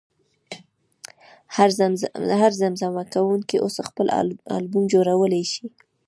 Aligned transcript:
هر 2.41 2.51
زمزمه 2.61 3.03
کوونکی 3.13 3.57
اوس 3.61 3.75
خپل 3.87 4.07
البوم 4.55 4.83
جوړولی 4.93 5.43
شي. 5.51 5.65